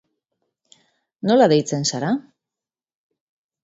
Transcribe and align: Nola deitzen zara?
Nola 1.31 1.51
deitzen 1.55 1.87
zara? 1.93 2.13